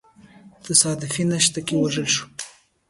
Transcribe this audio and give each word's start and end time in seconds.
تصادفي 0.63 1.23
نښته 1.29 1.59
کي 1.65 1.73
ووژل 1.77 2.07
سو. 2.15 2.23